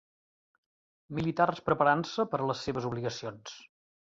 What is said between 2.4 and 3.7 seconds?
a les seves obligacions.